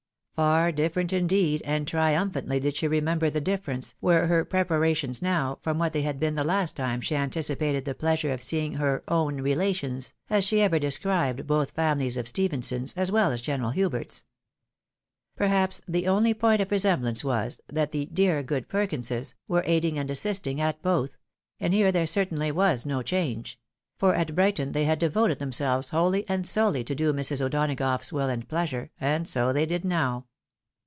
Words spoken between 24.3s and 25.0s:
Brighton they had